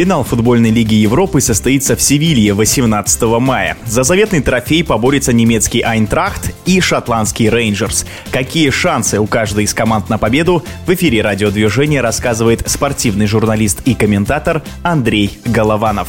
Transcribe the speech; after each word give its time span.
Финал 0.00 0.24
футбольной 0.24 0.70
лиги 0.70 0.94
Европы 0.94 1.42
состоится 1.42 1.94
в 1.94 2.00
Севилье 2.00 2.54
18 2.54 3.22
мая. 3.38 3.76
За 3.84 4.02
заветный 4.02 4.40
трофей 4.40 4.82
поборется 4.82 5.34
немецкий 5.34 5.82
Айнтрахт 5.82 6.54
и 6.64 6.80
шотландский 6.80 7.50
Рейнджерс. 7.50 8.06
Какие 8.32 8.70
шансы 8.70 9.20
у 9.20 9.26
каждой 9.26 9.64
из 9.64 9.74
команд 9.74 10.08
на 10.08 10.16
победу, 10.16 10.64
в 10.86 10.94
эфире 10.94 11.20
радиодвижения 11.20 12.00
рассказывает 12.00 12.66
спортивный 12.66 13.26
журналист 13.26 13.82
и 13.84 13.92
комментатор 13.94 14.62
Андрей 14.82 15.38
Голованов. 15.44 16.08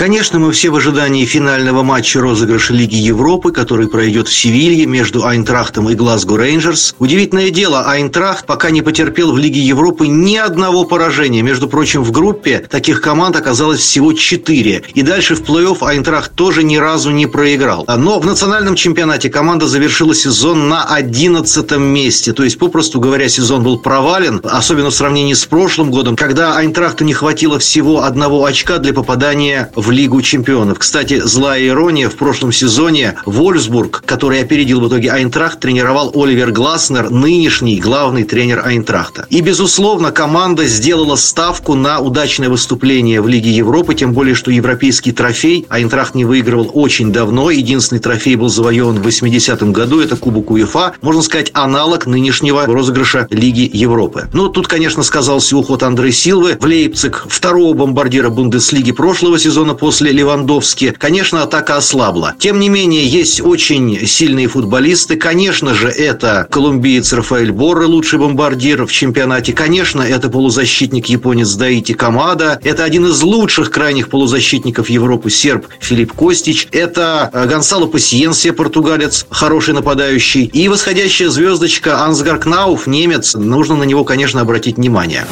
Конечно, 0.00 0.38
мы 0.38 0.50
все 0.52 0.70
в 0.70 0.76
ожидании 0.76 1.26
финального 1.26 1.82
матча 1.82 2.22
розыгрыша 2.22 2.72
Лиги 2.72 2.94
Европы, 2.94 3.52
который 3.52 3.86
пройдет 3.86 4.28
в 4.28 4.32
Севилье 4.32 4.86
между 4.86 5.26
Айнтрахтом 5.26 5.90
и 5.90 5.94
Глазго 5.94 6.38
Рейнджерс. 6.38 6.94
Удивительное 6.98 7.50
дело, 7.50 7.84
Айнтрахт 7.84 8.46
пока 8.46 8.70
не 8.70 8.80
потерпел 8.80 9.32
в 9.32 9.36
Лиге 9.36 9.60
Европы 9.60 10.06
ни 10.06 10.36
одного 10.36 10.84
поражения. 10.84 11.42
Между 11.42 11.68
прочим, 11.68 12.02
в 12.02 12.12
группе 12.12 12.66
таких 12.70 13.02
команд 13.02 13.36
оказалось 13.36 13.80
всего 13.80 14.14
четыре. 14.14 14.82
И 14.94 15.02
дальше 15.02 15.34
в 15.34 15.42
плей-офф 15.42 15.86
Айнтрахт 15.86 16.34
тоже 16.34 16.62
ни 16.62 16.78
разу 16.78 17.10
не 17.10 17.26
проиграл. 17.26 17.84
Но 17.86 18.20
в 18.20 18.24
национальном 18.24 18.76
чемпионате 18.76 19.28
команда 19.28 19.66
завершила 19.66 20.14
сезон 20.14 20.70
на 20.70 20.82
одиннадцатом 20.84 21.82
месте. 21.82 22.32
То 22.32 22.42
есть, 22.42 22.58
попросту 22.58 23.00
говоря, 23.00 23.28
сезон 23.28 23.62
был 23.62 23.78
провален, 23.78 24.40
особенно 24.44 24.88
в 24.88 24.94
сравнении 24.94 25.34
с 25.34 25.44
прошлым 25.44 25.90
годом, 25.90 26.16
когда 26.16 26.56
Айнтрахту 26.56 27.04
не 27.04 27.12
хватило 27.12 27.58
всего 27.58 28.04
одного 28.04 28.46
очка 28.46 28.78
для 28.78 28.94
попадания 28.94 29.70
в 29.76 29.89
Лигу 29.90 30.22
чемпионов. 30.22 30.78
Кстати, 30.78 31.20
злая 31.24 31.66
ирония, 31.66 32.08
в 32.08 32.16
прошлом 32.16 32.52
сезоне 32.52 33.16
Вольфсбург, 33.26 34.02
который 34.06 34.40
опередил 34.40 34.80
в 34.80 34.88
итоге 34.88 35.10
Айнтрахт, 35.10 35.60
тренировал 35.60 36.12
Оливер 36.14 36.52
Гласнер, 36.52 37.10
нынешний 37.10 37.80
главный 37.80 38.24
тренер 38.24 38.62
Айнтрахта. 38.64 39.26
И, 39.30 39.40
безусловно, 39.40 40.12
команда 40.12 40.66
сделала 40.66 41.16
ставку 41.16 41.74
на 41.74 42.00
удачное 42.00 42.48
выступление 42.48 43.20
в 43.20 43.28
Лиге 43.28 43.50
Европы, 43.50 43.94
тем 43.94 44.12
более, 44.12 44.34
что 44.34 44.50
европейский 44.50 45.12
трофей 45.12 45.66
Айнтрахт 45.68 46.14
не 46.14 46.24
выигрывал 46.24 46.70
очень 46.74 47.12
давно. 47.12 47.50
Единственный 47.50 48.00
трофей 48.00 48.36
был 48.36 48.48
завоеван 48.48 49.00
в 49.00 49.06
80-м 49.06 49.72
году, 49.72 50.00
это 50.00 50.16
Кубок 50.16 50.50
УЕФА, 50.50 50.94
можно 51.02 51.22
сказать, 51.22 51.50
аналог 51.54 52.06
нынешнего 52.06 52.66
розыгрыша 52.66 53.26
Лиги 53.30 53.70
Европы. 53.72 54.28
Ну, 54.32 54.48
тут, 54.48 54.68
конечно, 54.68 55.02
сказался 55.02 55.56
уход 55.56 55.82
Андре 55.82 56.12
Силвы 56.12 56.56
в 56.60 56.64
Лейпциг, 56.64 57.26
второго 57.28 57.74
бомбардира 57.74 58.30
Бундеслиги 58.30 58.92
прошлого 58.92 59.38
сезона 59.38 59.74
после 59.80 60.12
Левандовски, 60.12 60.94
конечно, 60.96 61.42
атака 61.42 61.76
ослабла. 61.76 62.34
Тем 62.38 62.60
не 62.60 62.68
менее, 62.68 63.04
есть 63.06 63.40
очень 63.40 64.06
сильные 64.06 64.46
футболисты. 64.46 65.16
Конечно 65.16 65.74
же, 65.74 65.88
это 65.88 66.46
колумбиец 66.50 67.12
Рафаэль 67.12 67.50
Борре, 67.50 67.86
лучший 67.86 68.18
бомбардир 68.18 68.86
в 68.86 68.92
чемпионате. 68.92 69.54
Конечно, 69.54 70.02
это 70.02 70.28
полузащитник 70.28 71.06
японец 71.06 71.54
Даити 71.54 71.94
Камада. 71.94 72.60
Это 72.62 72.84
один 72.84 73.06
из 73.06 73.22
лучших 73.22 73.70
крайних 73.70 74.10
полузащитников 74.10 74.90
Европы 74.90 75.30
серб 75.30 75.66
Филипп 75.80 76.12
Костич. 76.12 76.68
Это 76.72 77.30
э, 77.32 77.46
Гонсало 77.46 77.86
Пассиенсия, 77.86 78.52
португалец, 78.52 79.26
хороший 79.30 79.72
нападающий. 79.72 80.44
И 80.44 80.68
восходящая 80.68 81.30
звездочка 81.30 82.04
Ансгар 82.04 82.38
Кнауф, 82.38 82.86
немец. 82.86 83.34
Нужно 83.34 83.76
на 83.76 83.84
него, 83.84 84.04
конечно, 84.04 84.42
обратить 84.42 84.76
внимание. 84.76 85.26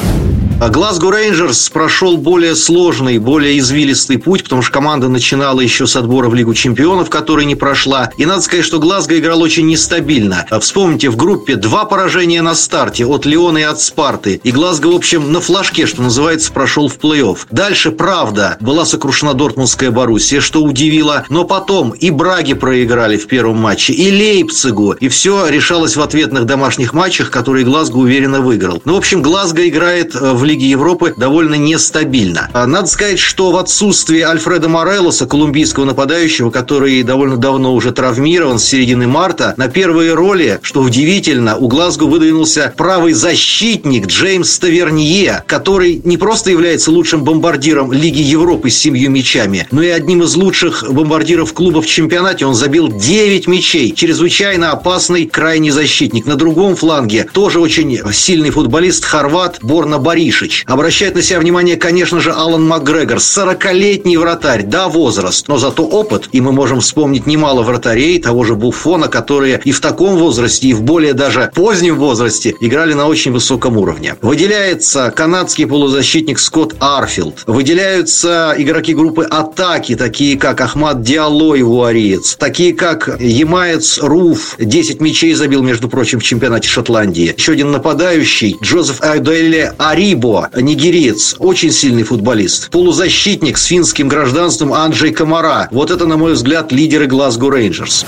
Глазго 0.67 1.09
Рейнджерс 1.09 1.69
прошел 1.69 2.17
более 2.17 2.53
сложный, 2.53 3.17
более 3.17 3.57
извилистый 3.59 4.17
путь, 4.17 4.43
потому 4.43 4.61
что 4.61 4.73
команда 4.73 5.07
начинала 5.07 5.61
еще 5.61 5.87
с 5.87 5.95
отбора 5.95 6.27
в 6.27 6.35
Лигу 6.35 6.53
чемпионов, 6.53 7.09
который 7.09 7.45
не 7.45 7.55
прошла. 7.55 8.11
И 8.17 8.25
надо 8.25 8.41
сказать, 8.41 8.65
что 8.65 8.77
Глазго 8.77 9.17
играл 9.17 9.41
очень 9.41 9.65
нестабильно. 9.67 10.45
Вспомните, 10.59 11.09
в 11.09 11.15
группе 11.15 11.55
два 11.55 11.85
поражения 11.85 12.41
на 12.41 12.55
старте 12.55 13.05
от 13.05 13.25
Леона 13.25 13.59
и 13.59 13.63
от 13.63 13.79
Спарты. 13.79 14.41
И 14.43 14.51
Глазго, 14.51 14.87
в 14.87 14.95
общем, 14.95 15.31
на 15.31 15.39
флажке, 15.39 15.85
что 15.85 16.01
называется, 16.01 16.51
прошел 16.51 16.89
в 16.89 16.97
плей-офф. 16.97 17.37
Дальше, 17.49 17.91
правда, 17.91 18.57
была 18.59 18.85
сокрушена 18.85 19.35
Дортмундская 19.35 19.91
Боруссия, 19.91 20.41
что 20.41 20.61
удивило. 20.61 21.25
Но 21.29 21.45
потом 21.45 21.91
и 21.91 22.11
Браги 22.11 22.53
проиграли 22.53 23.17
в 23.17 23.27
первом 23.27 23.57
матче, 23.57 23.93
и 23.93 24.11
Лейпцигу. 24.11 24.91
И 24.91 25.07
все 25.07 25.47
решалось 25.47 25.95
в 25.95 26.01
ответных 26.01 26.45
домашних 26.45 26.93
матчах, 26.93 27.31
которые 27.31 27.63
Глазго 27.63 27.95
уверенно 27.97 28.41
выиграл. 28.41 28.81
Ну, 28.83 28.95
в 28.95 28.97
общем, 28.97 29.21
Глазго 29.21 29.65
играет 29.67 30.13
в 30.13 30.48
Лиге 30.49 30.67
Европы 30.67 31.13
довольно 31.15 31.53
нестабильно. 31.53 32.49
А 32.53 32.65
надо 32.65 32.87
сказать, 32.87 33.19
что 33.19 33.51
в 33.51 33.57
отсутствии 33.57 34.21
Альфреда 34.21 34.67
Морелоса, 34.67 35.27
колумбийского 35.27 35.85
нападающего, 35.85 36.49
который 36.49 37.03
довольно 37.03 37.37
давно 37.37 37.75
уже 37.75 37.91
травмирован 37.91 38.57
с 38.57 38.63
середины 38.63 39.05
марта, 39.05 39.53
на 39.57 39.67
первые 39.67 40.15
роли, 40.15 40.59
что 40.63 40.81
удивительно, 40.81 41.55
у 41.55 41.67
Глазго 41.67 42.05
выдвинулся 42.05 42.73
правый 42.75 43.13
защитник 43.13 44.07
Джеймс 44.07 44.57
Тавернье, 44.57 45.43
который 45.45 46.01
не 46.03 46.17
просто 46.17 46.49
является 46.49 46.89
лучшим 46.89 47.23
бомбардиром 47.23 47.93
Лиги 47.93 48.21
Европы 48.21 48.71
с 48.71 48.77
семью 48.77 49.11
мячами, 49.11 49.67
но 49.69 49.83
и 49.83 49.89
одним 49.89 50.23
из 50.23 50.35
лучших 50.35 50.83
бомбардиров 50.91 51.53
клуба 51.53 51.83
в 51.83 51.85
чемпионате. 51.85 52.47
Он 52.47 52.55
забил 52.55 52.87
9 52.87 53.47
мячей. 53.47 53.93
Чрезвычайно 53.93 54.71
опасный 54.71 55.27
крайний 55.27 55.69
защитник. 55.69 56.25
На 56.25 56.35
другом 56.35 56.75
фланге 56.75 57.27
тоже 57.31 57.59
очень 57.59 57.99
сильный 58.11 58.49
футболист 58.49 59.05
хорват 59.05 59.59
Борна 59.61 59.99
Бариш. 59.99 60.38
Мишич. 60.39 60.63
Обращает 60.67 61.15
на 61.15 61.21
себя 61.21 61.39
внимание, 61.39 61.75
конечно 61.75 62.19
же, 62.19 62.31
Алан 62.31 62.65
Макгрегор. 62.65 63.17
40-летний 63.17 64.17
вратарь, 64.17 64.63
да, 64.63 64.87
возраст, 64.87 65.47
но 65.47 65.57
зато 65.57 65.83
опыт. 65.83 66.29
И 66.31 66.41
мы 66.41 66.51
можем 66.51 66.79
вспомнить 66.79 67.27
немало 67.27 67.63
вратарей, 67.63 68.19
того 68.19 68.43
же 68.43 68.55
Буфона, 68.55 69.07
которые 69.07 69.61
и 69.63 69.71
в 69.71 69.81
таком 69.81 70.17
возрасте, 70.17 70.69
и 70.69 70.73
в 70.73 70.81
более 70.81 71.13
даже 71.13 71.51
позднем 71.53 71.97
возрасте 71.97 72.55
играли 72.59 72.93
на 72.93 73.07
очень 73.07 73.31
высоком 73.31 73.77
уровне. 73.77 74.15
Выделяется 74.21 75.11
канадский 75.15 75.67
полузащитник 75.67 76.39
Скотт 76.39 76.75
Арфилд. 76.79 77.43
Выделяются 77.45 78.53
игроки 78.57 78.93
группы 78.93 79.23
атаки, 79.23 79.95
такие 79.95 80.37
как 80.37 80.61
Ахмад 80.61 80.99
Диалlo 80.99 81.57
и 81.57 81.63
Вуариец. 81.63 82.35
Такие 82.35 82.73
как 82.73 83.19
Ямаец 83.19 83.99
Руф. 83.99 84.55
10 84.59 85.01
мячей 85.01 85.33
забил, 85.33 85.63
между 85.63 85.89
прочим, 85.89 86.19
в 86.19 86.23
чемпионате 86.23 86.67
Шотландии. 86.67 87.33
Еще 87.37 87.53
один 87.53 87.71
нападающий 87.71 88.57
Джозеф 88.61 89.01
Айдуэле 89.01 89.73
Арибо 89.77 90.28
Ибо, 90.29 90.47
нигериец, 90.55 91.35
очень 91.39 91.71
сильный 91.71 92.03
футболист. 92.03 92.69
Полузащитник 92.69 93.57
с 93.57 93.63
финским 93.65 94.07
гражданством 94.07 94.73
Анджей 94.73 95.11
Комара. 95.11 95.67
Вот 95.71 95.89
это, 95.89 96.05
на 96.05 96.17
мой 96.17 96.33
взгляд, 96.33 96.71
лидеры 96.71 97.07
Глазго 97.07 97.49
Рейнджерс. 97.49 98.05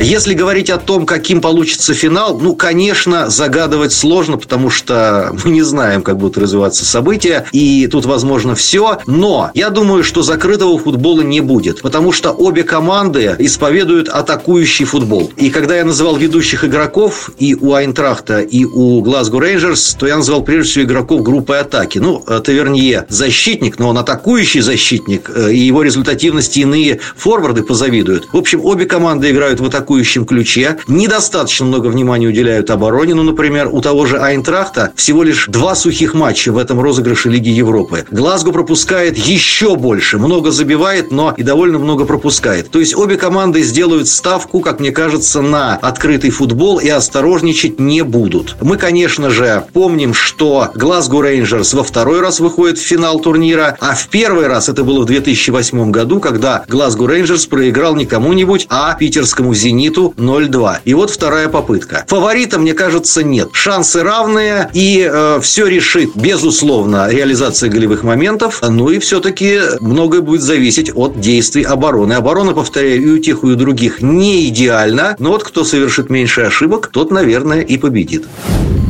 Если 0.00 0.34
говорить 0.34 0.68
о 0.68 0.76
том, 0.76 1.06
каким 1.06 1.40
получится 1.40 1.94
финал, 1.94 2.38
ну, 2.38 2.54
конечно, 2.54 3.30
загадывать 3.30 3.92
сложно, 3.92 4.36
потому 4.36 4.68
что 4.68 5.34
мы 5.44 5.50
не 5.50 5.62
знаем, 5.62 6.02
как 6.02 6.18
будут 6.18 6.38
развиваться 6.38 6.84
события, 6.84 7.46
и 7.52 7.88
тут 7.90 8.04
возможно 8.04 8.54
все. 8.54 8.98
Но 9.06 9.50
я 9.54 9.70
думаю, 9.70 10.04
что 10.04 10.22
закрытого 10.22 10.78
футбола 10.78 11.22
не 11.22 11.40
будет, 11.40 11.80
потому 11.80 12.12
что 12.12 12.30
обе 12.30 12.62
команды 12.62 13.34
исповедуют 13.38 14.08
атакующий 14.08 14.84
футбол. 14.84 15.32
И 15.36 15.50
когда 15.50 15.76
я 15.76 15.84
называл 15.84 16.16
ведущих 16.16 16.64
игроков 16.64 17.30
и 17.38 17.54
у 17.54 17.72
Айнтрахта, 17.72 18.40
и 18.40 18.64
у 18.64 19.00
Глазго 19.00 19.40
Рейнджерс, 19.40 19.96
то 19.98 20.06
я 20.06 20.16
называл 20.16 20.42
прежде 20.42 20.70
всего 20.70 20.84
игроков 20.84 21.22
группы 21.22 21.56
атаки. 21.56 21.98
Ну, 21.98 22.20
Тавернье 22.44 23.06
защитник, 23.08 23.78
но 23.78 23.88
он 23.88 23.98
атакующий 23.98 24.60
защитник, 24.60 25.30
э, 25.34 25.52
и 25.52 25.58
его 25.58 25.82
результативности 25.82 26.60
иные 26.60 27.00
форварды 27.16 27.62
позавидуют. 27.62 28.28
В 28.32 28.36
общем, 28.36 28.64
обе 28.64 28.84
команды 28.84 29.30
играют 29.30 29.60
в 29.60 29.64
атаку 29.64 29.85
атакующем 29.86 30.26
ключе. 30.26 30.78
Недостаточно 30.88 31.64
много 31.66 31.86
внимания 31.86 32.26
уделяют 32.26 32.70
обороне. 32.70 33.14
Ну, 33.14 33.22
например, 33.22 33.68
у 33.70 33.80
того 33.80 34.04
же 34.04 34.18
Айнтрахта 34.18 34.92
всего 34.96 35.22
лишь 35.22 35.46
два 35.46 35.76
сухих 35.76 36.12
матча 36.12 36.50
в 36.52 36.58
этом 36.58 36.80
розыгрыше 36.80 37.30
Лиги 37.30 37.50
Европы. 37.50 38.04
Глазго 38.10 38.52
пропускает 38.52 39.16
еще 39.16 39.76
больше. 39.76 40.18
Много 40.18 40.50
забивает, 40.50 41.12
но 41.12 41.32
и 41.36 41.44
довольно 41.44 41.78
много 41.78 42.04
пропускает. 42.04 42.70
То 42.70 42.80
есть 42.80 42.96
обе 42.96 43.16
команды 43.16 43.62
сделают 43.62 44.08
ставку, 44.08 44.60
как 44.60 44.80
мне 44.80 44.90
кажется, 44.90 45.40
на 45.40 45.76
открытый 45.76 46.30
футбол 46.30 46.78
и 46.78 46.88
осторожничать 46.88 47.78
не 47.78 48.02
будут. 48.02 48.56
Мы, 48.60 48.76
конечно 48.76 49.30
же, 49.30 49.64
помним, 49.72 50.14
что 50.14 50.70
Глазго 50.74 51.22
Рейнджерс 51.22 51.74
во 51.74 51.84
второй 51.84 52.20
раз 52.20 52.40
выходит 52.40 52.78
в 52.78 52.82
финал 52.82 53.20
турнира, 53.20 53.76
а 53.80 53.94
в 53.94 54.08
первый 54.08 54.48
раз 54.48 54.68
это 54.68 54.82
было 54.82 55.02
в 55.02 55.04
2008 55.06 55.92
году, 55.92 56.18
когда 56.18 56.64
Глазго 56.66 57.06
Рейнджерс 57.06 57.46
проиграл 57.46 57.94
не 57.94 58.06
кому-нибудь, 58.06 58.66
а 58.68 58.94
питерскому 58.94 59.54
«Зениту» 59.54 59.75
«Зениту» 59.76 60.14
0-2. 60.16 60.78
И 60.84 60.94
вот 60.94 61.10
вторая 61.10 61.48
попытка. 61.48 62.04
Фаворита, 62.08 62.58
мне 62.58 62.72
кажется, 62.72 63.22
нет. 63.22 63.50
Шансы 63.52 64.02
равные, 64.02 64.70
и 64.72 65.08
э, 65.10 65.40
все 65.42 65.66
решит, 65.66 66.10
безусловно, 66.14 67.10
реализация 67.10 67.68
голевых 67.68 68.02
моментов. 68.02 68.62
Ну 68.66 68.88
и 68.88 68.98
все-таки 68.98 69.60
многое 69.80 70.22
будет 70.22 70.40
зависеть 70.40 70.90
от 70.94 71.20
действий 71.20 71.62
обороны. 71.62 72.14
Оборона, 72.14 72.52
повторяю, 72.52 73.02
и 73.02 73.10
у 73.10 73.18
тех, 73.18 73.44
и 73.44 73.48
у 73.48 73.54
других 73.54 74.00
не 74.00 74.48
идеальна, 74.48 75.14
но 75.18 75.30
вот 75.30 75.44
кто 75.44 75.64
совершит 75.64 76.08
меньше 76.08 76.40
ошибок, 76.42 76.88
тот, 76.92 77.10
наверное, 77.10 77.60
и 77.60 77.76
победит. 77.76 78.24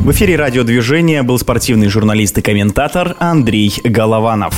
В 0.04 0.12
эфире 0.12 0.36
радиодвижения 0.36 1.24
был 1.24 1.38
спортивный 1.38 1.88
журналист 1.88 2.38
и 2.38 2.42
комментатор 2.42 3.16
Андрей 3.18 3.74
Голованов. 3.82 4.54